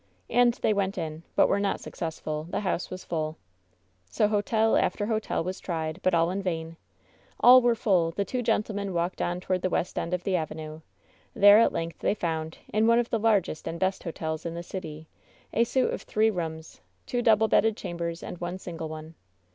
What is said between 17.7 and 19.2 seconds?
chambers and one single one.